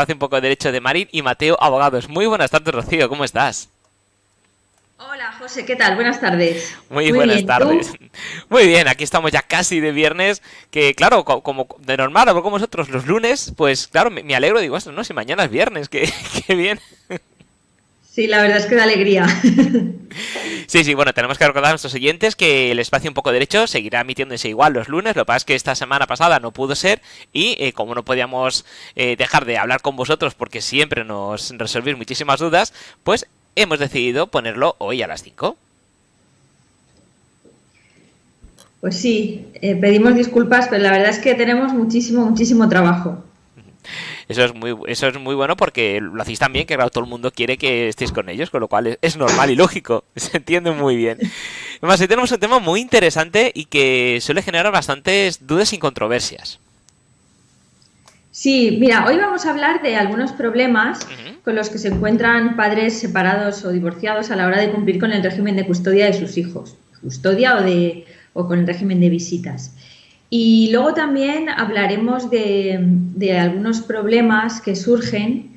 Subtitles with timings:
[0.00, 2.08] espacio un poco de derecho de Marín y Mateo Abogados.
[2.08, 3.68] Muy buenas tardes, Rocío, ¿cómo estás?
[4.96, 5.94] Hola José, ¿qué tal?
[5.94, 6.74] Buenas tardes.
[6.88, 7.92] Muy, buenas tardes.
[8.48, 12.52] Muy bien, aquí estamos ya casi de viernes, que claro, como de normal hablo con
[12.52, 16.10] vosotros los lunes, pues claro, me, alegro, digo, no, si mañana es viernes, que,
[16.48, 16.80] bien.
[18.12, 19.26] Sí, la verdad es que da alegría.
[20.66, 23.66] Sí, sí, bueno, tenemos que recordar a nuestros oyentes que el espacio un poco derecho
[23.66, 26.76] seguirá emitiéndose igual los lunes, lo que pasa es que esta semana pasada no pudo
[26.76, 27.00] ser
[27.32, 31.96] y eh, como no podíamos eh, dejar de hablar con vosotros porque siempre nos resolvís
[31.96, 33.26] muchísimas dudas, pues
[33.56, 35.56] hemos decidido ponerlo hoy a las 5.
[38.80, 43.24] Pues sí, eh, pedimos disculpas, pero la verdad es que tenemos muchísimo, muchísimo trabajo.
[44.30, 47.10] Eso es muy, eso es muy bueno porque lo hacéis tan bien que todo el
[47.10, 50.04] mundo quiere que estéis con ellos, con lo cual es, normal y lógico.
[50.14, 51.18] Se entiende muy bien.
[51.78, 56.60] Además, hoy tenemos un tema muy interesante y que suele generar bastantes dudas y controversias.
[58.30, 61.00] Sí, mira, hoy vamos a hablar de algunos problemas
[61.44, 65.10] con los que se encuentran padres separados o divorciados a la hora de cumplir con
[65.10, 69.08] el régimen de custodia de sus hijos, custodia o, de, o con el régimen de
[69.08, 69.74] visitas.
[70.30, 72.78] Y luego también hablaremos de,
[73.36, 75.50] algunos problemas que surgen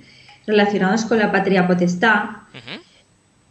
[0.48, 2.24] relacionados con la patria potestad,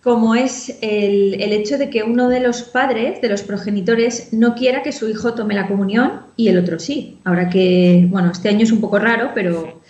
[0.02, 4.82] como es el, hecho de que uno de los padres, de los progenitores, no quiera
[4.82, 7.18] que su hijo tome la comunión y el otro sí.
[7.22, 9.80] Ahora que, bueno, este año es un poco raro, pero,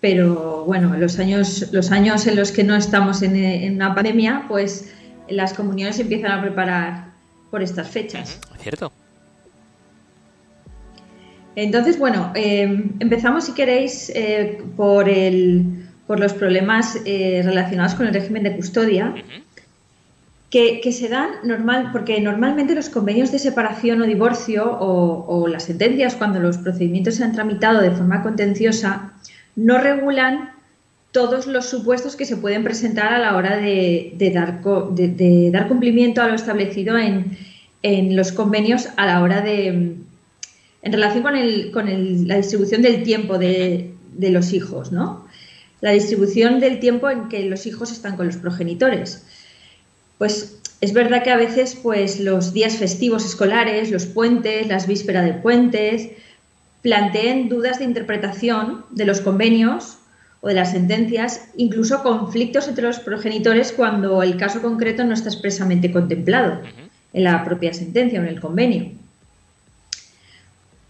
[0.00, 4.94] pero bueno, los años, los años en los que no estamos en, una pandemia, pues
[5.28, 7.08] las comuniones se empiezan a preparar
[7.50, 8.38] por estas fechas.
[8.60, 8.92] Cierto.
[11.60, 15.64] Entonces, bueno, em, empezamos, si queréis, eh, por, el,
[16.06, 19.12] por los problemas eh, relacionados con el régimen de custodia
[20.50, 26.14] que, se dan normal, porque normalmente los convenios de separación o divorcio o, las sentencias
[26.14, 29.14] cuando los procedimientos se han tramitado de forma contenciosa
[29.56, 30.50] no regulan
[31.10, 34.62] todos los supuestos que se pueden presentar a la hora de, dar,
[34.92, 39.96] de, dar, cumplimiento a lo establecido en, los convenios a la hora de
[40.82, 45.26] en relación con, el, con la distribución del tiempo de, de los hijos, ¿no?
[45.80, 49.24] La distribución del tiempo en que los hijos están con los progenitores
[50.18, 55.24] pues es verdad que a veces pues los días festivos escolares, los puentes, las vísperas
[55.24, 56.10] de puentes,
[56.82, 59.98] planteen dudas de interpretación de los convenios
[60.40, 65.28] o de las sentencias, incluso conflictos entre los progenitores cuando el caso concreto no está
[65.28, 66.60] expresamente contemplado
[67.12, 68.92] en la propia sentencia o en el convenio.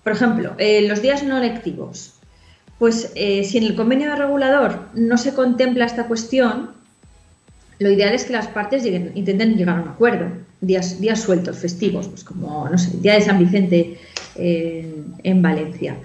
[0.03, 2.15] Por ejemplo, los días no lectivos.
[2.79, 6.71] Pues eh, si en el convenio de regulador no se contempla esta cuestión,
[7.81, 12.25] lo ideal es que las partes intenten llegar a un acuerdo, días, sueltos, festivos, pues
[12.25, 13.99] como, no sé, el Día de San Vicente
[14.37, 15.97] en, Valencia.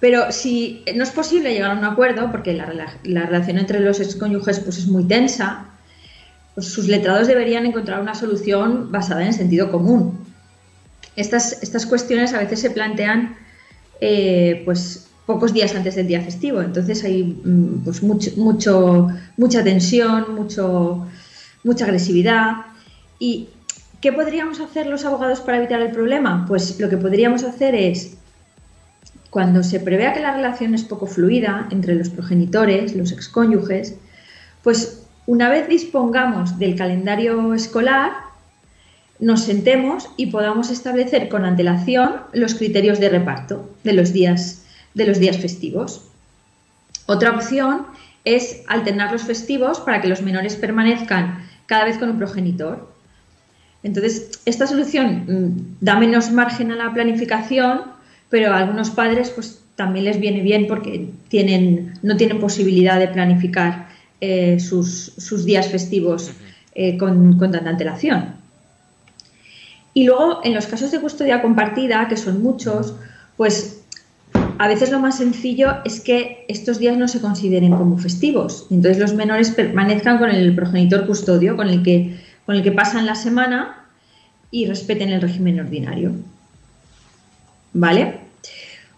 [0.00, 2.66] Pero si no es posible llegar a un acuerdo, porque la,
[3.26, 5.66] relación entre los excónyuges pues, es muy tensa,
[6.54, 10.27] pues sus letrados deberían encontrar una solución basada en sentido común.
[11.18, 13.36] Estas, estas cuestiones a veces se plantean
[14.00, 16.62] eh, pues, pocos días antes del día festivo.
[16.62, 21.06] Entonces hay mm, pues mucho, mucha tensión, mucho,
[21.64, 22.52] mucha agresividad.
[23.18, 23.48] ¿Y
[24.00, 26.46] qué podríamos hacer los abogados para evitar el problema?
[26.46, 28.16] Pues lo que podríamos hacer es,
[29.30, 33.96] cuando se prevea que la relación es poco fluida entre los progenitores, los excónyuges,
[34.62, 38.27] pues una vez dispongamos del calendario escolar,
[39.20, 44.64] nos sentemos y podamos establecer con antelación los criterios de reparto de los días
[44.94, 46.02] de los días festivos.
[47.06, 47.86] Otra opción
[48.24, 52.88] es alternar los festivos para que los menores permanezcan cada vez con un progenitor.
[53.82, 57.82] Entonces, esta solución mm, da menos margen a la planificación,
[58.28, 63.08] pero a algunos padres pues, también les viene bien porque tienen, no tienen posibilidad de
[63.08, 63.88] planificar
[64.20, 66.32] eh, sus, días festivos
[66.74, 68.34] eh, con, con tanta antelación.
[69.98, 72.94] Y luego, en los casos de custodia compartida, que son muchos,
[73.36, 73.80] pues
[74.56, 78.68] a veces lo más sencillo es que estos días no se consideren como festivos.
[78.70, 82.16] Entonces los menores permanezcan con el progenitor custodio, con el que,
[82.46, 83.86] con el que pasan la semana
[84.52, 86.12] y respeten el régimen ordinario.
[87.72, 88.20] ¿Vale?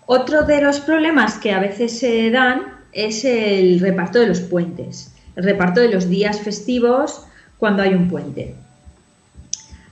[0.05, 2.61] Otro de los problemas que a veces se dan
[2.93, 7.25] es el reparto de los puentes, el reparto de los días festivos
[7.57, 8.55] cuando hay un puente.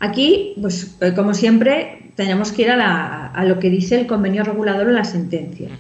[0.01, 4.89] Aquí, pues eh, como siempre, tenemos que ir a, lo que dice el convenio regulador
[4.89, 5.71] en la sentencia.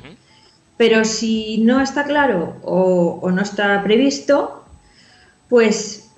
[0.76, 4.64] Pero si no está claro o, no está previsto,
[5.48, 6.10] pues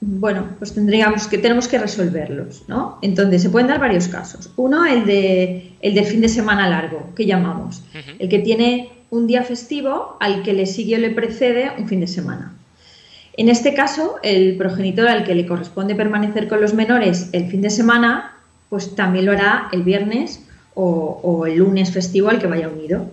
[0.00, 2.98] bueno, pues tendríamos que, tenemos que resolverlos, ¿no?
[3.02, 4.50] Entonces, se pueden dar varios casos.
[4.56, 7.82] Uno, el de el del fin de semana largo, que llamamos,
[8.18, 12.00] el que tiene un día festivo al que le sigue o le precede un fin
[12.00, 12.57] de semana.
[13.38, 17.62] En este caso, el progenitor al que le corresponde permanecer con los menores el fin
[17.62, 18.36] de semana,
[18.68, 20.42] pues también lo hará el viernes
[20.74, 23.08] o, el lunes festivo al que vaya unido.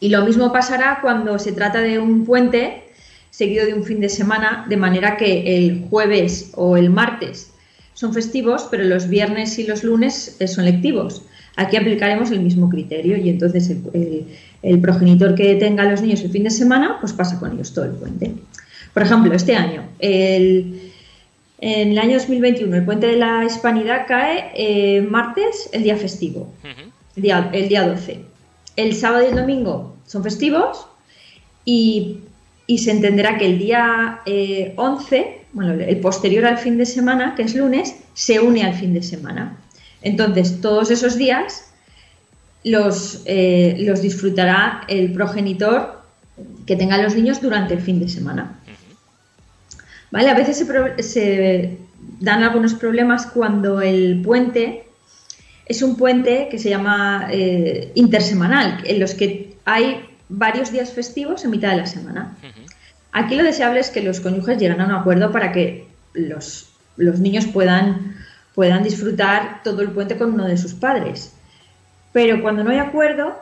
[0.00, 2.84] Y lo mismo pasará cuando se trata de un puente
[3.30, 7.52] seguido de un fin de semana, de manera que el jueves o el martes
[7.94, 11.22] son festivos, pero los viernes y los lunes eh, son lectivos.
[11.56, 16.30] Aquí aplicaremos el mismo criterio y entonces el, progenitor que tenga a los niños el
[16.30, 18.34] fin de semana, pues pasa con ellos todo el puente.
[18.92, 20.80] Por ejemplo, este año, en
[21.60, 26.52] el año 2021, el puente de la Hispanidad cae eh, martes, el día festivo,
[27.16, 28.20] el, día, el día 12.
[28.76, 30.86] El sábado y el domingo son festivos
[31.64, 32.18] y
[32.66, 34.20] y se entenderá que el día
[34.76, 38.74] 11, eh, bueno, el posterior al fin de semana, que es lunes, se une al
[38.74, 39.58] fin de semana.
[40.00, 41.66] Entonces, todos esos días
[42.64, 46.02] los, eh, los disfrutará el progenitor
[46.66, 48.58] que tenga los niños durante el fin de semana.
[50.12, 50.30] ¿Vale?
[50.30, 50.64] A veces
[50.98, 51.78] se,
[52.20, 54.84] dan algunos problemas cuando el puente
[55.66, 61.44] es un puente que se llama eh, intersemanal, en los que hay varios días festivos
[61.44, 62.36] en mitad de la semana.
[63.12, 67.46] Aquí lo deseable es que los cónyuges lleguen a un acuerdo para que los, niños
[67.46, 68.16] puedan,
[68.54, 71.34] puedan disfrutar todo el puente con uno de sus padres.
[72.12, 73.38] Pero cuando no hay acuerdo,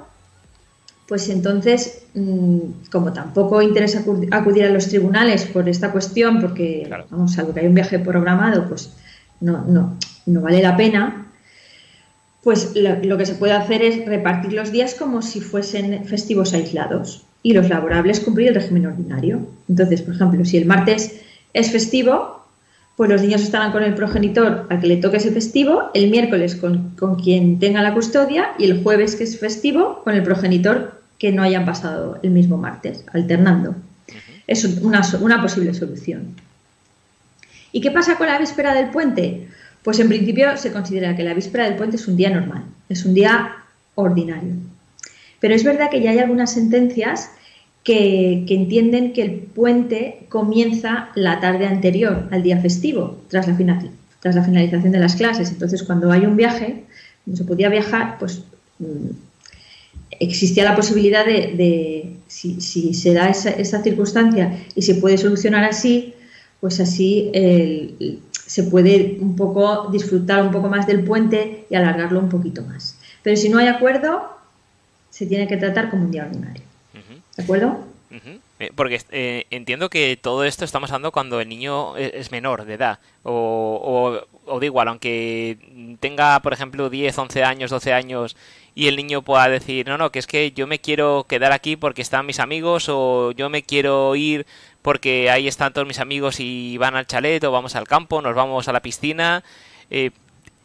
[1.11, 7.37] pues entonces, mm, como tampoco interesa acudir a los tribunales por esta cuestión, porque, vamos,
[7.37, 8.93] algo que hay un viaje programado, pues
[9.41, 11.27] no, no, no vale la pena,
[12.45, 17.27] pues lo, que se puede hacer es repartir los días como si fuesen festivos aislados
[17.43, 19.41] y los laborables cumplir el régimen ordinario.
[19.69, 21.23] Entonces, por ejemplo, si el martes
[21.53, 22.45] es festivo,
[22.95, 26.55] pues los niños estarán con el progenitor al que le toque ese festivo, el miércoles
[26.55, 31.31] con, quien tenga la custodia y el jueves que es festivo con el progenitor que
[31.31, 33.77] no hayan pasado el mismo martes, alternando.
[34.47, 36.35] Es una, una posible solución.
[37.73, 39.47] ¿Y qué pasa con la víspera del puente?
[39.85, 43.05] Pues en principio se considera que la víspera del puente es un día normal, es
[43.05, 43.55] un día
[43.95, 44.55] ordinario.
[45.41, 47.31] Pero es verdad que ya hay algunas sentencias
[47.85, 53.57] que, entienden que el puente comienza la tarde anterior al día festivo, tras la,
[54.21, 55.51] tras la finalización de las clases.
[55.51, 56.85] Entonces, cuando hay un viaje,
[57.27, 58.43] no se podía viajar, pues
[58.79, 59.11] mm,
[60.19, 62.61] existía la posibilidad de, si,
[62.95, 66.15] se da esa, esa, circunstancia y se puede solucionar así,
[66.61, 68.21] pues así el,
[68.51, 72.97] se puede un poco disfrutar un poco más del puente y alargarlo un poquito más.
[73.23, 74.29] Pero si no hay acuerdo,
[75.11, 76.65] se tiene que tratar como un día ordinario.
[77.37, 77.90] ¿De acuerdo?
[78.75, 82.75] Porque eh, entiendo que todo esto estamos hablando cuando el niño e-, es menor de
[82.75, 82.99] edad.
[83.23, 85.59] O, o, o, de igual, aunque
[86.01, 88.37] tenga, por ejemplo, 10, 11 años, 12 años
[88.75, 91.77] y el niño pueda decir, no, no, que es que yo me quiero quedar aquí
[91.77, 94.47] porque están mis amigos o yo me quiero ir
[94.83, 98.35] porque ahí están todos mis amigos y van al chalet o vamos al campo, nos
[98.35, 99.43] vamos a la piscina.
[99.91, 100.11] Eh,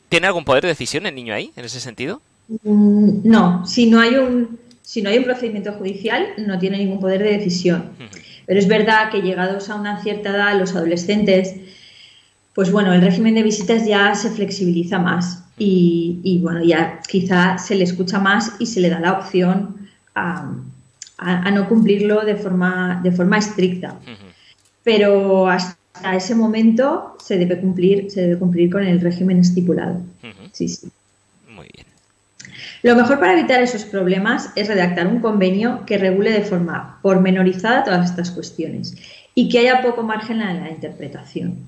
[0.09, 2.21] ¿Tiene algún poder de decisión el niño ahí, en ese sentido?
[2.63, 6.99] Mm, no, si no hay un, si no hay un procedimiento judicial, no tiene ningún
[6.99, 7.89] poder de decisión.
[8.45, 11.55] Pero es verdad que llegados a una cierta edad, los adolescentes,
[12.53, 17.75] pues bueno, el régimen de visitas ya se flexibiliza más y, bueno, ya quizá se
[17.75, 20.53] le escucha más y se le da la opción a,
[21.17, 23.95] a, no cumplirlo de forma, de forma estricta.
[24.83, 29.99] Pero hasta ese momento se debe cumplir, se debe cumplir con el régimen estipulado.
[30.51, 30.89] Sí, sí.
[32.85, 37.83] Lo mejor para evitar esos problemas es redactar un convenio que regule de forma pormenorizada
[37.83, 38.93] todas estas cuestiones
[39.33, 41.61] y que haya poco margen en la interpretación.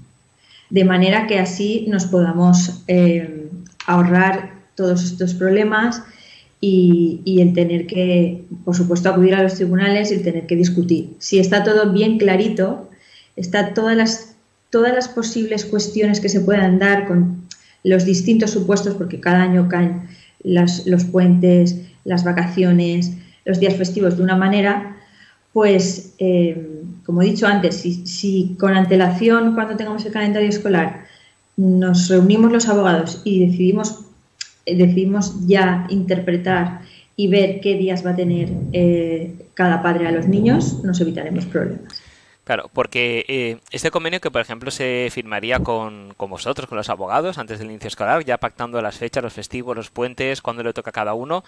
[0.70, 3.50] De manera que así nos podamos eh,
[3.88, 6.04] ahorrar todos estos problemas
[6.62, 11.16] y, el tener que, por supuesto, acudir a los tribunales y el tener que discutir.
[11.18, 12.92] Si está todo bien clarito,
[13.36, 14.36] está todas las,
[14.70, 17.48] todas las posibles cuestiones que se puedan dar con
[17.84, 20.04] los distintos supuestos, porque cada año caen
[20.44, 23.14] los puentes, las vacaciones,
[23.46, 24.98] los días festivos de una manera,
[25.54, 31.06] pues, eh, como he dicho antes, si, si con antelación, cuando tengamos el calendario escolar,
[31.56, 34.04] nos reunimos los abogados y decidimos
[34.76, 36.82] decidimos ya interpretar
[37.16, 41.46] y ver qué días va a tener eh, cada padre a los niños, nos evitaremos
[41.46, 41.82] problemas.
[42.48, 46.88] Claro, porque eh, este convenio que, por ejemplo, se firmaría con, con, vosotros, con los
[46.88, 50.72] abogados, antes del inicio escolar, ya pactando las fechas, los festivos, los puentes, cuándo le
[50.72, 51.44] toca a cada uno,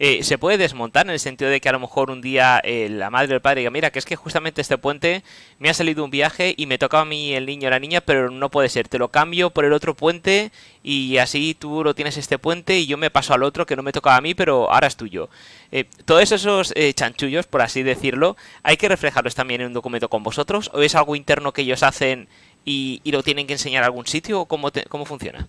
[0.00, 2.88] eh, se puede desmontar en el sentido de que a lo mejor un día eh,
[2.88, 5.24] la madre o el padre diga, mira, que es que justamente este puente
[5.58, 8.00] me ha salido un viaje y me tocaba a mí el niño o la niña,
[8.00, 10.52] pero no puede ser, te lo cambio por el otro puente
[10.84, 13.82] y así tú lo tienes este puente y yo me paso al otro que no
[13.82, 15.30] me tocaba a mí, pero ahora es tuyo.
[15.72, 20.22] Eh, todos esos chanchullos, por así decirlo, ¿hay que reflejarlos también en un documento con
[20.22, 22.28] vosotros o es algo interno que ellos hacen
[22.64, 25.48] y, lo tienen que enseñar a algún sitio o cómo, cómo funciona?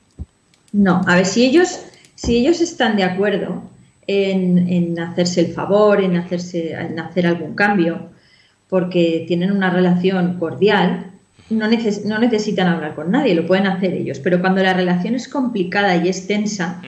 [0.71, 1.81] No, a ver, si ellos,
[2.15, 3.68] si ellos están de acuerdo
[4.11, 8.09] en, hacerse el favor, en, hacerse, en hacer algún cambio,
[8.67, 11.11] porque tienen una relación cordial,
[11.51, 14.19] no, no, necesitan hablar con nadie, lo pueden hacer ellos.
[14.19, 16.81] Pero cuando la relación es complicada y es tensa,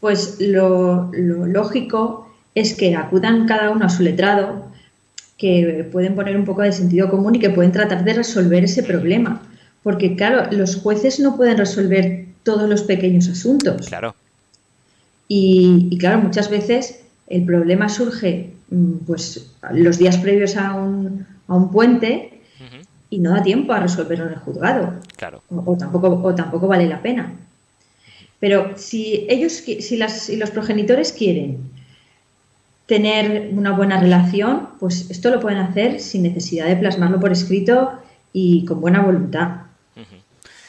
[0.00, 4.66] pues lo, lógico es que acudan cada uno a su letrado,
[5.36, 8.84] que pueden poner un poco de sentido común y que pueden tratar de resolver ese
[8.84, 9.42] problema.
[9.82, 13.88] Porque, claro, los jueces no pueden resolver todos los pequeños asuntos.
[13.88, 14.14] Claro.
[15.34, 21.54] Y, claro, muchas veces el problema surge mm, pues los días previos a un, a
[21.54, 22.42] un puente
[23.08, 25.00] y no da tiempo a resolverlo en el juzgado.
[25.16, 25.42] Claro.
[25.48, 27.32] O, tampoco, o tampoco vale la pena.
[28.40, 31.70] Pero si ellos, si, las, si los progenitores quieren
[32.84, 37.92] tener una buena relación, pues esto lo pueden hacer sin necesidad de plasmarlo por escrito
[38.34, 39.62] y con buena voluntad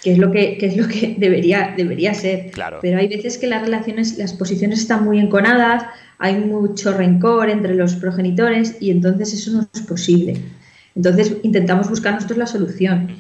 [0.04, 2.52] que es lo que, es lo que debería, debería ser.
[2.52, 2.80] Claro.
[2.82, 5.86] Pero hay veces que las relaciones, las posiciones están muy enconadas,
[6.20, 10.38] hay mucho rencor entre los progenitores y entonces eso no es posible.
[10.96, 13.16] Entonces intentamos buscar nosotros la solución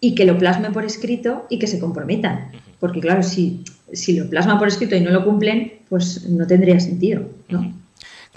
[0.00, 2.50] y que lo plasmen por escrito y que se comprometan.
[2.80, 6.80] Porque claro, si, si lo plasman por escrito y no lo cumplen, pues no tendría
[6.80, 7.72] sentido, ¿no?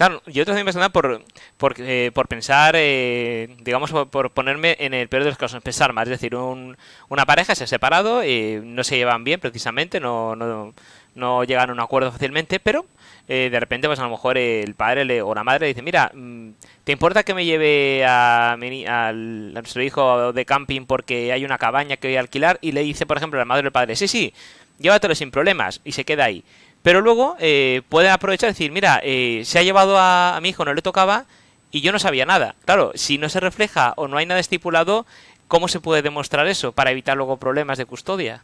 [0.02, 1.22] Claro, yo también me por,
[1.58, 5.94] por, eh, por pensar, eh, digamos, por, ponerme en el peor de los casos, pensar
[5.94, 6.06] más.
[6.06, 6.76] Es decir, un,
[7.10, 10.74] una pareja se ha separado, y no se llevan bien precisamente, no, no,
[11.14, 12.88] no llegan a un acuerdo fácilmente, pero
[13.28, 16.50] eh, de repente, pues a lo mejor el padre o la madre dice, mira, mm,
[16.84, 21.98] ¿te importa que me lleve a, a, nuestro hijo de camping porque hay una cabaña
[21.98, 22.58] que voy a alquilar?
[22.62, 24.34] Y le dice, por ejemplo, la madre o el padre, sí, sí,
[24.80, 26.44] llévatelo sin problemas, y se queda ahí.
[26.84, 30.66] Pero luego eh, puede aprovechar y decir, mira, eh, se ha llevado a, mi hijo,
[30.66, 31.26] no le tocaba
[31.72, 32.56] y yo no sabía nada.
[32.66, 35.06] Claro, si no se refleja o no hay nada estipulado,
[35.48, 38.44] ¿cómo se puede demostrar eso para evitar luego problemas de custodia?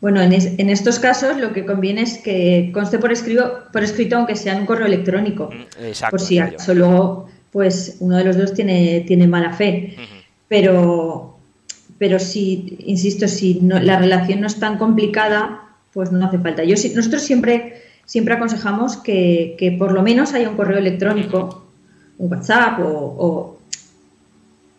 [0.00, 4.36] Bueno, en, estos casos lo que conviene es que conste por, escrito, por escrito aunque
[4.36, 5.50] sea en un correo electrónico.
[5.50, 9.96] Mm, exacto, por si acaso luego pues uno de los dos tiene, tiene mala fe.
[10.46, 11.38] Pero
[11.98, 16.64] pero si, insisto, si la relación no es tan complicada, pues no hace falta.
[16.64, 21.66] Yo, nosotros siempre, siempre aconsejamos que, por lo menos haya un correo electrónico,
[22.18, 23.54] un WhatsApp o,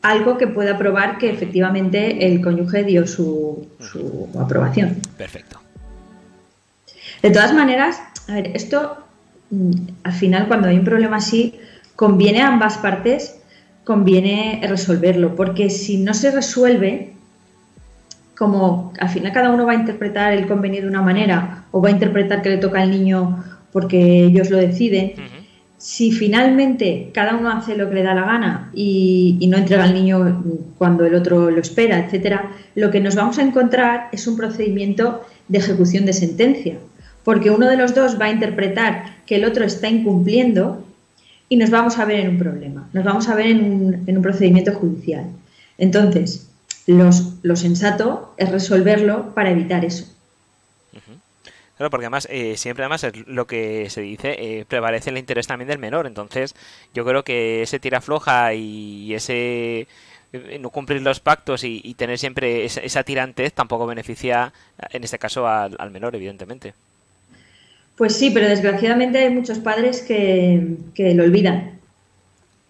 [0.01, 4.95] algo que pueda probar que efectivamente el cónyuge dio su, su aprobación.
[5.17, 5.59] Perfecto.
[7.21, 8.97] De todas maneras, a ver, esto
[9.49, 9.71] mm,
[10.03, 11.59] al final cuando hay un problema así,
[11.97, 13.35] conviene a ambas partes,
[13.83, 17.13] conviene resolverlo, porque si no se resuelve,
[18.39, 21.89] como al final cada uno va a interpretar el convenio de una manera o va
[21.89, 23.43] a interpretar que le toca al niño
[23.73, 25.11] porque ellos lo deciden,
[25.77, 29.93] si finalmente cada uno hace lo que le da la gana y, no entrega al
[29.93, 30.41] niño
[30.77, 35.21] cuando el otro lo espera, etcétera, lo que nos vamos a encontrar es un procedimiento
[35.49, 36.75] de ejecución de sentencia,
[37.25, 40.85] porque uno de los dos va a interpretar que el otro está incumpliendo
[41.49, 44.15] y nos vamos a ver en un problema, nos vamos a ver en un, en
[44.15, 45.25] un procedimiento judicial.
[45.77, 46.48] Entonces,
[46.93, 50.05] lo sensato es resolverlo para evitar eso.
[51.79, 55.47] Claro, porque además, eh, siempre además es lo que se dice, eh, prevalece el interés
[55.47, 56.07] también del menor.
[56.07, 56.53] Entonces,
[56.93, 59.87] yo creo que ese tira floja y ese
[60.33, 64.51] eh, no cumplir los pactos y, tener siempre esa, tirantez tampoco beneficia,
[64.91, 66.73] en este caso, al, menor, evidentemente.
[67.95, 71.79] Pues sí, pero desgraciadamente hay muchos padres que, que lo olvidan,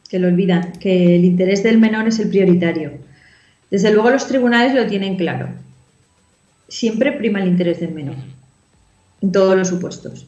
[0.08, 2.92] que lo olvidan, que el interés del menor es el prioritario.
[3.72, 5.50] Desde luego los tribunales lo tienen claro.
[6.68, 8.16] Siempre prima el interés del menor,
[9.22, 10.28] en todos los supuestos.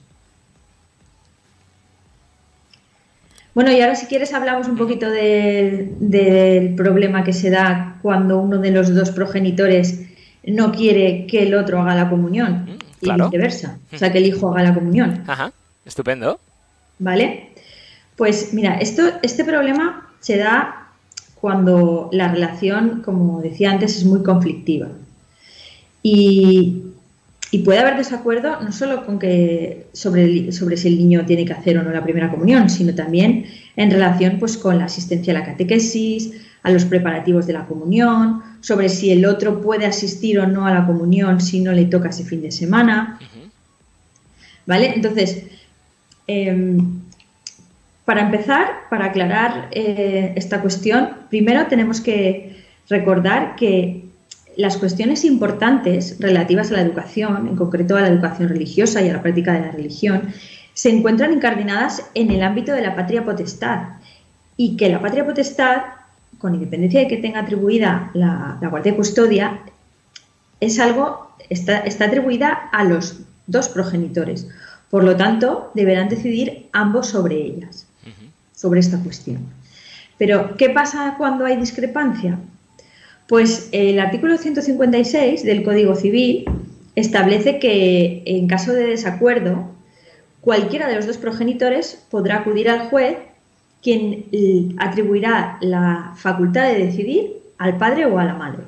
[3.53, 8.59] Bueno, y ahora si quieres hablamos un poquito del problema que se da cuando uno
[8.59, 10.01] de los dos progenitores
[10.45, 13.77] no quiere que el otro haga la comunión mm, y viceversa.
[13.93, 15.23] O sea, que el hijo haga la comunión.
[15.27, 15.51] Ajá,
[15.85, 16.39] estupendo.
[16.99, 17.49] ¿Vale?
[18.15, 20.80] Pues mira, esto, este problema se da
[21.41, 24.89] cuando la relación, como decía antes, es muy conflictiva.
[26.03, 26.83] Y,
[27.65, 31.77] puede haber desacuerdo no solo con que sobre, sobre si el niño tiene que hacer
[31.77, 33.45] o no la primera comunión, sino también
[33.75, 36.31] en relación pues, con la asistencia a la catequesis,
[36.63, 40.73] a los preparativos de la comunión, sobre si el otro puede asistir o no a
[40.73, 43.19] la comunión si no le toca ese fin de semana.
[44.65, 44.93] ¿Vale?
[44.95, 45.43] Entonces,
[46.31, 47.01] Em,
[48.05, 54.05] para empezar, para aclarar eh, esta cuestión, primero tenemos que recordar que
[54.57, 59.13] las cuestiones importantes relativas a la educación, en concreto a la educación religiosa y a
[59.13, 60.33] la práctica de la religión,
[60.73, 63.89] se encuentran incardinadas en el ámbito de la patria potestad
[64.57, 65.81] y que la patria potestad,
[66.37, 69.59] con independencia de que tenga atribuida la, guardia y custodia,
[70.59, 74.47] es algo, está, está atribuida a los dos progenitores.
[74.89, 77.87] Por lo tanto, deberán decidir ambos sobre ellas,
[78.61, 79.39] sobre esta cuestión.
[80.19, 82.37] Pero, ¿qué pasa cuando hay discrepancia?
[83.27, 86.45] Pues el artículo 156 del Código Civil
[86.95, 89.71] establece que en caso de desacuerdo,
[90.41, 93.17] cualquiera de los dos progenitores podrá acudir al juez,
[93.81, 94.25] quien
[94.77, 98.63] atribuirá la facultad de decidir al padre o a la madre.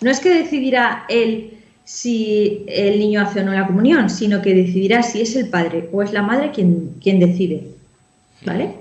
[0.00, 4.54] No es que decidirá él si el niño hace o no la comunión, sino que
[4.54, 7.68] decidirá si es el padre o es la madre quien, quien decide.
[8.44, 8.77] ¿Vale?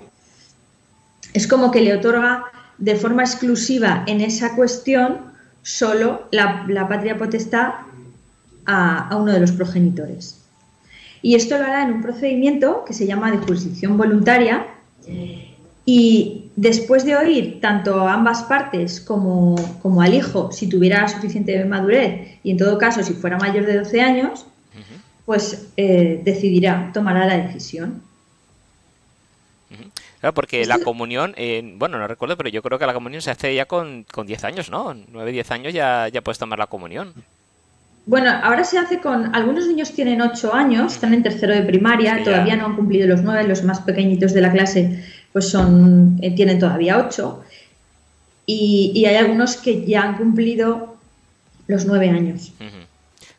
[1.38, 2.46] Es como que le otorga
[2.80, 5.20] de forma exclusiva en esa cuestión
[5.62, 7.74] solo la, patria potestad
[8.66, 10.42] a, uno de los progenitores.
[11.22, 14.66] Y esto lo hará en un procedimiento que se llama de jurisdicción voluntaria
[15.86, 19.58] y después de oír tanto a ambas partes como,
[20.02, 24.02] al hijo, si tuviera suficiente madurez y en todo caso si fuera mayor de 12
[24.02, 24.48] años,
[25.24, 28.07] pues eh, decidirá, tomará la decisión.
[30.20, 33.32] Claro, porque la comunión, eh, bueno, no recuerdo, pero yo creo que la comunión se
[33.32, 34.96] hace ya con, con 10 años, ¿no?
[35.12, 37.14] 9, 10 años ya, ya puedes tomar la comunión.
[38.08, 39.36] Bueno, ahora se hace con.
[39.36, 43.22] Algunos niños tienen 8 años, están en tercero de primaria, todavía no han cumplido los
[43.22, 47.44] 9, los más pequeñitos de la clase, pues son eh, tienen todavía 8.
[48.46, 50.96] Y, y, hay algunos que ya han cumplido
[51.68, 52.54] los 9 años.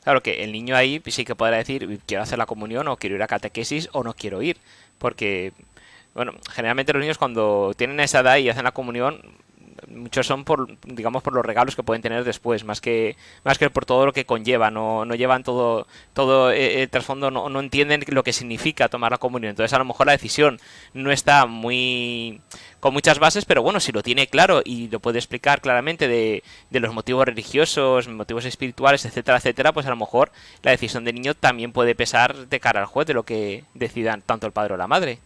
[0.04, 3.16] Claro que el niño ahí sí que podrá decir, quiero hacer la comunión o quiero
[3.16, 4.58] ir a catequesis o no quiero ir.
[4.98, 5.52] Porque
[6.18, 9.22] bueno, generalmente los niños cuando tienen esa edad y hacen la comunión,
[9.86, 13.70] muchos son por digamos por los regalos que pueden tener después más que más que
[13.70, 17.60] por todo lo que conlleva no, no llevan todo todo eh, el trasfondo no, no,
[17.60, 19.50] entienden lo que significa tomar la comunión.
[19.50, 20.58] Entonces a lo mejor la decisión
[20.94, 22.40] no está muy
[22.80, 26.42] con muchas bases pero bueno si lo tiene claro y lo puede explicar claramente de,
[26.70, 31.14] de los motivos religiosos motivos espirituales etcétera etcétera pues a lo mejor la decisión del
[31.14, 34.74] niño también puede pesar de cara al juez de lo que decidan tanto el padre
[34.74, 35.20] o la madre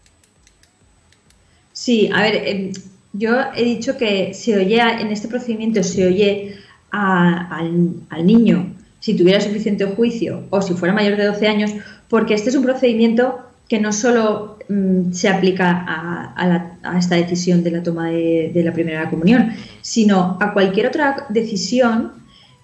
[1.73, 2.73] Sí, a ver, em,
[3.13, 6.57] yo he dicho que se oye en este procedimiento se oye
[6.91, 11.73] al, niño si tuviera suficiente juicio o si fuera mayor de 12 años,
[12.09, 17.71] porque este es un procedimiento que no solo mm, se aplica a, esta decisión de
[17.71, 22.13] la toma de, la primera comunión, sino a cualquier otra decisión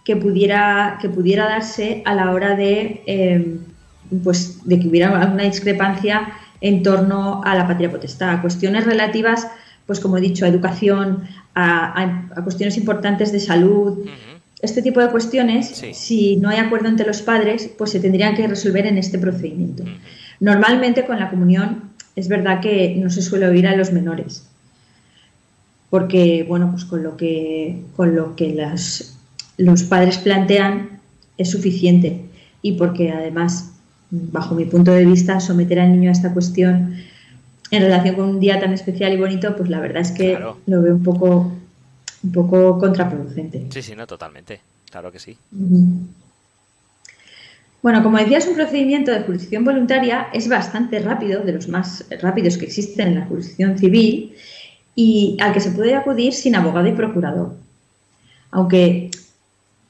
[0.05, 3.59] que pudiera, que pudiera darse a la hora de, em,
[4.23, 6.29] pues, de que hubiera alguna discrepancia
[6.61, 9.49] en torno a la patria potestad, a cuestiones relativas,
[9.87, 14.07] pues como he dicho, a educación, a, cuestiones importantes de salud.
[14.61, 18.47] Este tipo de cuestiones, si no hay acuerdo entre los padres, pues se tendrían que
[18.47, 19.85] resolver en este procedimiento.
[20.41, 24.49] Normalmente con la comunión es verdad que no se suele oír a los menores,
[25.91, 29.17] porque bueno, pues con lo que, con lo que las,
[29.57, 31.01] los padres plantean
[31.39, 32.25] es suficiente
[32.63, 33.73] y porque además
[34.11, 36.97] bajo mi punto de vista, someter al niño a esta cuestión
[37.71, 40.83] en relación con un día tan especial y bonito, pues la verdad es que lo
[40.83, 41.53] veo un poco,
[42.23, 43.67] un poco contraproducente.
[43.71, 44.61] Sí, sí, no, totalmente.
[44.91, 45.37] Claro que sí.
[47.83, 52.07] Bueno, como decía, es un procedimiento de jurisdicción voluntaria, es bastante rápido, de los más
[52.23, 54.35] rápidos que existen en la jurisdicción civil,
[54.95, 57.55] y al que se puede acudir sin abogado y procurador.
[58.51, 59.11] Aunque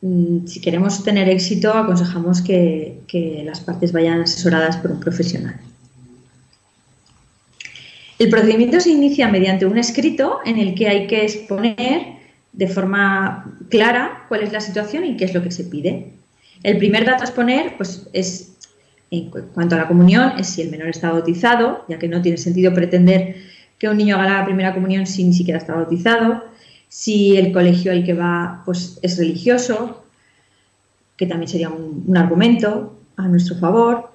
[0.00, 3.00] si queremos tener éxito, aconsejamos que,
[3.44, 5.56] las partes vayan asesoradas por un profesional.
[8.18, 12.18] El procedimiento se inicia mediante un escrito en el que hay que exponer
[12.52, 16.12] de forma clara cuál es la situación y qué es lo que se pide.
[16.62, 18.56] El primer dato a exponer pues, es,
[19.11, 22.38] en cuanto a la comunión, es si el menor está bautizado, ya que no tiene
[22.38, 23.37] sentido pretender
[23.78, 26.42] que un niño haga la primera comunión si ni siquiera está bautizado
[26.88, 30.05] si el colegio al que va pues, es religioso,
[31.16, 34.11] que también sería un, argumento a nuestro favor,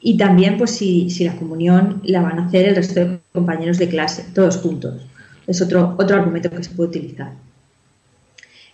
[0.00, 3.88] y también pues, si, la comunión la van a hacer el resto de compañeros de
[3.88, 5.06] clase, todos juntos.
[5.46, 7.32] Es otro, otro argumento que se puede utilizar.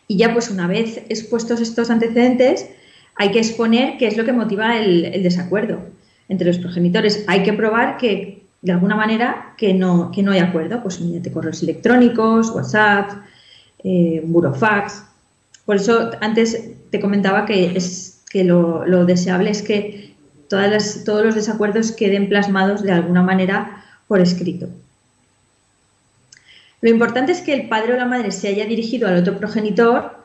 [0.06, 2.66] Y ya pues una vez expuestos estos antecedentes,
[3.14, 5.80] hay que exponer qué es lo que motiva el desacuerdo
[6.28, 7.24] entre los progenitores.
[7.26, 11.30] Hay que probar que de alguna manera que no, que no hay acuerdo, pues mediante
[11.30, 13.12] correos electrónicos, WhatsApp,
[13.84, 15.04] eh, burofax.
[15.64, 20.14] Por eso antes te comentaba que, es, que lo, deseable es que
[20.48, 24.68] todos los desacuerdos queden plasmados de alguna manera por escrito.
[26.80, 30.16] Lo importante es que el padre o la madre se haya dirigido al otro progenitor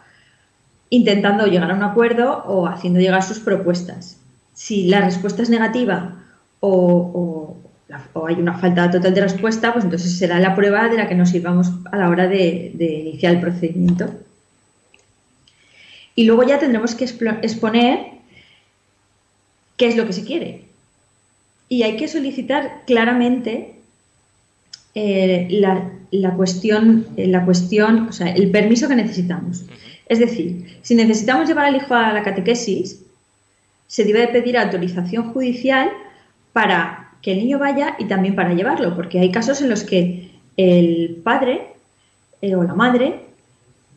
[0.89, 4.17] intentando llegar a un acuerdo o haciendo llegar sus propuestas.
[4.53, 6.13] Si la respuesta es negativa
[6.59, 7.57] o,
[8.27, 11.29] hay una falta total de respuesta, pues entonces será la prueba de la que nos
[11.29, 14.13] sirvamos a la hora de, de iniciar el procedimiento.
[16.15, 17.99] Y luego ya tendremos que exponer
[19.77, 20.65] qué es lo que se quiere.
[21.69, 23.75] Y hay que solicitar claramente
[24.95, 25.47] eh,
[26.11, 29.65] la, cuestión, eh, la cuestión, o sea, el permiso que necesitamos.
[30.07, 33.01] Es decir, si necesitamos llevar al hijo a la catequesis,
[33.87, 35.89] se debe pedir autorización judicial
[36.51, 40.29] para que el niño vaya y también para llevarlo, porque hay casos en los que
[40.57, 41.61] el padre
[42.41, 43.21] eh, o la madre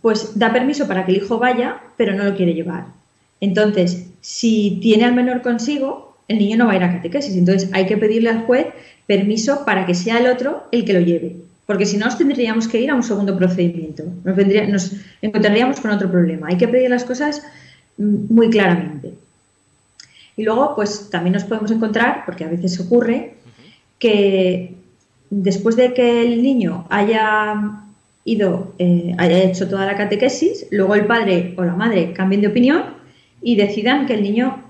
[0.01, 2.87] pues da permiso para que el hijo vaya, pero no lo quiere llevar.
[3.41, 7.37] Entonces, si tiene al menor consigo, el niño no va a ir a catequesis.
[7.37, 8.69] Entonces, hay que pedirle al juez
[9.09, 11.37] permiso para que sea el otro el que lo lleve.
[11.67, 14.05] Porque si no, tendríamos que ir a un segundo procedimiento.
[14.23, 14.37] Nos,
[14.69, 16.47] nos encontraríamos con otro problema.
[16.47, 17.43] Hay que pedir las cosas
[17.99, 19.15] mm, muy claramente.
[20.37, 23.37] Y luego, pues también nos podemos encontrar, porque a veces ocurre,
[23.99, 24.75] que
[25.31, 27.83] después de que el niño haya
[28.25, 32.49] ido, eh, haya hecho toda la catequesis, luego el padre o la madre cambien de
[32.49, 32.85] opinión
[33.41, 34.63] y decidan que el niño,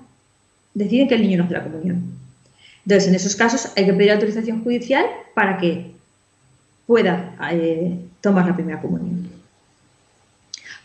[0.73, 2.03] deciden que el niño no hace la comunión.
[2.85, 5.91] Entonces, en esos casos hay que pedir autorización judicial para que
[6.85, 9.27] pueda eh, tomar la primera comunión.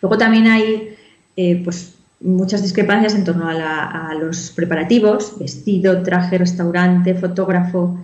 [0.00, 0.96] Luego también hay
[1.36, 7.98] eh, pues, muchas discrepancias en torno a, los preparativos, vestido, traje, restaurante, fotógrafo.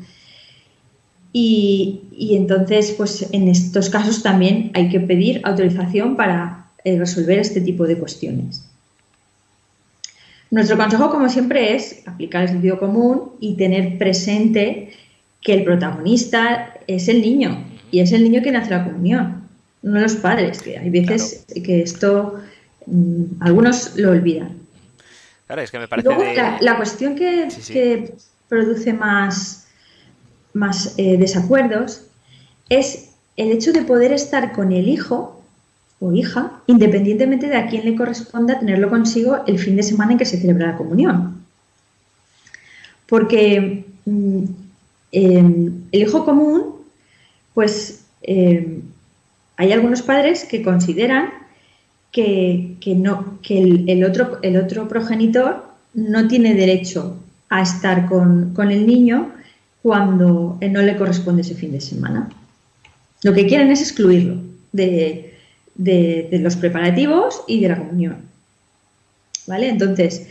[1.33, 2.01] Y,
[2.33, 7.87] entonces, pues en estos casos también hay que pedir autorización para eh, resolver este tipo
[7.87, 8.65] de cuestiones.
[10.51, 14.91] Nuestro consejo, como siempre, es aplicar el sentido común y tener presente
[15.43, 19.43] que el protagonista es el niño y es el niño quien hace la comunión,
[19.83, 22.41] no los padres, que hay veces que esto
[22.91, 24.57] mm, algunos lo olvidan.
[25.47, 26.25] Claro, es que me parece Luego,
[26.61, 28.15] la, cuestión que,
[28.49, 29.67] produce más,
[30.53, 32.03] más eh, desacuerdos
[32.69, 35.43] es el hecho de poder estar con el hijo
[36.01, 40.19] o hija, independientemente de a quién le corresponda tenerlo consigo el fin de semana en
[40.19, 41.43] que se celebra la comunión.
[43.07, 44.45] Porque mm,
[45.13, 46.77] el hijo común,
[47.55, 48.83] pues em,
[49.57, 51.31] hay algunos padres que consideran
[52.13, 57.17] que, no, que el, otro, el otro progenitor no tiene derecho
[57.49, 59.33] a estar con, el niño
[59.83, 62.29] cuando no le corresponde ese fin de semana.
[63.23, 64.37] Lo que quieren es excluirlo
[64.73, 65.35] de,
[65.75, 68.17] de, los preparativos y de la comunión.
[69.47, 69.69] ¿Vale?
[69.69, 70.29] Entonces,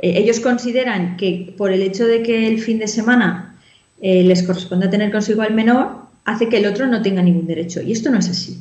[0.00, 3.56] eh, ellos consideran que por el hecho de que el fin de semana
[4.00, 7.80] eh, les corresponda tener consigo al menor, hace que el otro no tenga ningún derecho.
[7.80, 8.58] Y esto no es así.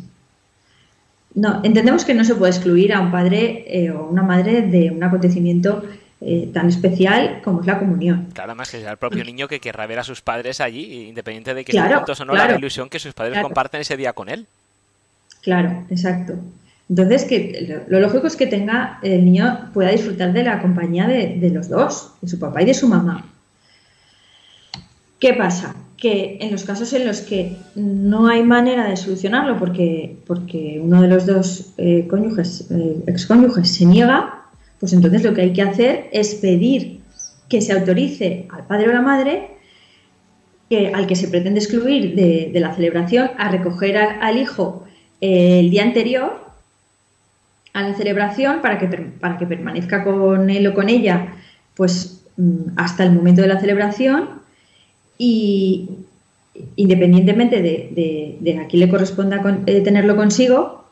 [1.39, 4.91] No, entendemos que no se puede excluir a un padre eh, o una madre de
[4.91, 5.83] un acontecimiento
[6.53, 8.27] tan especial como es la comunión.
[8.33, 11.53] Claro, más que sea el propio niño que querrá ver a sus padres allí, independiente
[11.53, 14.27] de que claro, juntos o no, la ilusión que sus padres comparten ese día con
[14.27, 14.45] él.
[15.41, 16.33] Claro, exacto.
[16.89, 21.49] Entonces, que lo lógico es que tenga, el niño pueda disfrutar de la compañía de,
[21.51, 23.25] los dos, de su papá y de su mamá.
[25.19, 25.75] ¿Qué pasa?
[25.97, 31.01] Que en los casos en los que no hay manera de solucionarlo porque, porque uno
[31.01, 34.45] de los dos eh, cónyuges, eh, excónyuges se niega,
[34.79, 37.01] pues entonces lo que hay que hacer es pedir
[37.49, 39.47] que se autorice al padre o la madre
[40.93, 44.85] al que se pretende excluir de, la celebración a recoger al hijo
[45.19, 46.49] el día anterior
[47.73, 51.33] a la celebración para que, para que permanezca con él o con ella
[51.75, 54.38] pues mm, hasta el momento de la celebración
[55.19, 55.89] y
[56.75, 60.85] independientemente de, a quién le corresponda eh, tenerlo consigo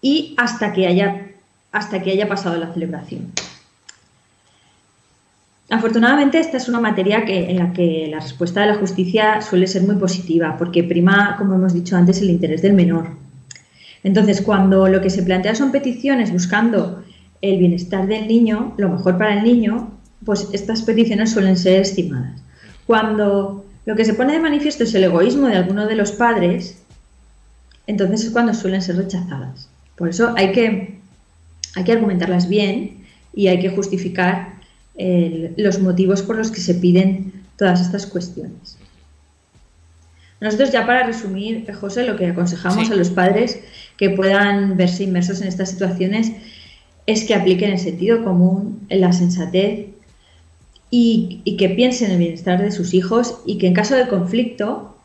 [0.00, 3.32] y hasta que haya pasado la celebración.
[5.70, 9.82] Afortunadamente, esta es una materia en la que la respuesta de la justicia suele ser
[9.82, 13.08] muy positiva, porque prima, como hemos dicho antes, el interés del menor.
[14.02, 17.04] Entonces, cuando lo que se plantea son peticiones buscando
[17.42, 19.90] el bienestar del niño, lo mejor para el niño,
[20.24, 22.40] pues estas peticiones suelen ser estimadas.
[22.88, 26.78] Cuando lo que se pone de manifiesto es el egoísmo de alguno de los padres,
[27.86, 29.68] entonces es cuando suelen ser rechazadas.
[29.94, 30.98] Por eso hay que,
[31.74, 34.54] hay que argumentarlas bien y hay que justificar
[35.58, 38.78] los motivos por los que se piden todas estas cuestiones.
[40.40, 43.60] Nosotros ya para resumir, eh, José, lo que aconsejamos a los padres
[43.98, 46.32] que puedan verse inmersos en estas situaciones
[47.04, 49.88] es que apliquen el sentido común, la sensatez
[50.90, 54.96] y, que piensen en el bienestar de sus hijos y que en caso de conflicto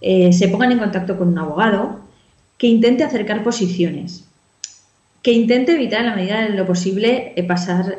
[0.00, 2.00] eh, se pongan en contacto con un abogado
[2.56, 4.24] que intente acercar posiciones,
[5.22, 7.98] que intente evitar en la medida de lo posible eh, pasar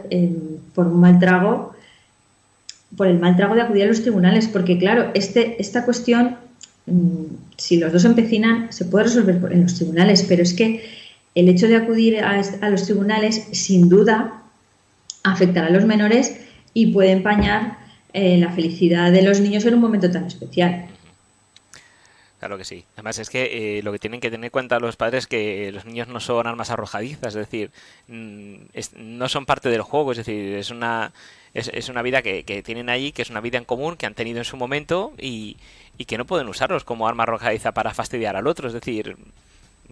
[0.74, 1.74] por un mal trago,
[2.98, 6.38] por el mal trago de acudir a los tribunales, porque claro, este, esta cuestión,
[6.88, 7.26] mm,
[7.58, 10.84] si los dos empecinan, se puede resolver en los tribunales, pero es que
[11.36, 14.42] el hecho de acudir a los tribunales sin duda
[15.24, 16.36] afectará a los menores
[16.74, 17.78] y puede empañar
[18.14, 20.88] eh, la felicidad de los niños en un momento tan especial.
[22.40, 22.86] Claro que sí.
[22.96, 25.72] Además es que eh, lo que tienen que tener en cuenta los padres es que
[25.72, 27.72] los niños no son armas arrojadizas, es decir,
[28.08, 28.56] mm,
[28.98, 31.14] no son parte del juego, es decir, es una
[31.54, 34.16] es, una vida que, que, tienen allí, que es una vida en común, que han
[34.16, 35.58] tenido en su momento y,
[35.98, 38.68] y que no pueden usarlos como arma arrojadiza para fastidiar al otro.
[38.68, 39.18] Es decir,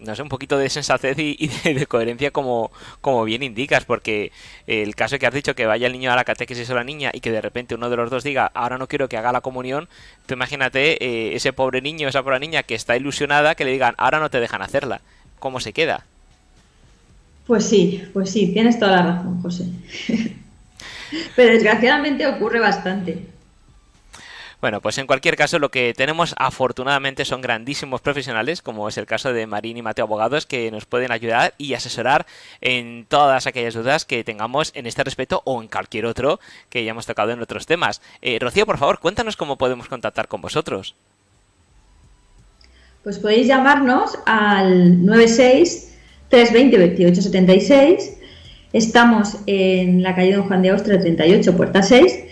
[0.02, 4.32] no sé, un poquito de sensatez y, de, coherencia como, como bien indicas, porque
[4.68, 7.12] el caso que has dicho que vaya el niño a la catequesis o la niña
[7.14, 9.42] y que de repente uno de los dos diga, ahora no quiero que haga la
[9.42, 9.88] comunión,
[10.26, 13.96] tú imagínate eh, ese pobre niño, esa pobre niña que está ilusionada, que le digan,
[13.98, 15.02] ahora no te dejan hacerla.
[15.40, 16.06] ¿Cómo se queda?
[17.48, 19.66] Pues sí, pues sí, tienes toda la razón, José.
[21.36, 23.26] Pero desgraciadamente ocurre bastante.
[24.62, 29.06] Bueno, pues en cualquier caso lo que tenemos afortunadamente son grandísimos profesionales, como es el
[29.06, 32.26] caso de Marín y Mateo Abogados, que nos pueden ayudar y asesorar
[32.60, 37.06] en todas aquellas dudas que tengamos en este respecto o en cualquier otro que hayamos
[37.06, 38.02] tocado en otros temas.
[38.22, 40.94] Eh, Rocío, por favor, cuéntanos cómo podemos contactar con vosotros.
[43.02, 45.96] Pues podéis llamarnos al 96
[46.28, 48.18] 320 2876.
[48.74, 52.26] Estamos en la calle Don Juan de Austria 38, puerta 6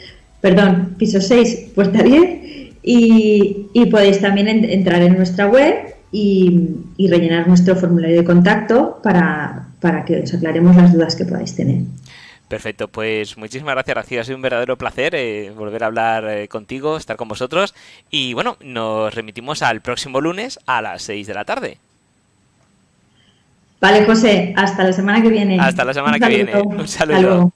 [0.47, 2.39] perdón, piso 6, puerta 10,
[2.83, 9.67] y, podéis también entrar en nuestra web y, rellenar nuestro formulario de contacto para,
[10.05, 11.81] que os aclaremos las dudas que podáis tener.
[12.47, 14.21] Perfecto, pues muchísimas gracias, Rocío.
[14.21, 17.75] Ha sido un verdadero placer eh, volver a hablar eh, contigo, estar con vosotros.
[18.09, 21.77] Y bueno, nos remitimos al próximo lunes a las 6 de la tarde.
[23.81, 25.59] Vale, José, hasta la semana que viene.
[25.59, 26.55] Hasta la semana que viene.
[26.55, 27.51] Un saludo.